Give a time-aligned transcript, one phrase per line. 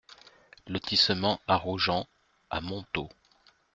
[0.65, 2.07] Lotissement Arrougen
[2.49, 3.09] à Montaut